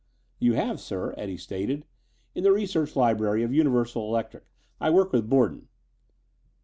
[0.39, 1.85] "You have, sir," Eddie stated.
[2.33, 4.45] "In the research laboratory of Universal Electric.
[4.79, 5.67] I work with Borden."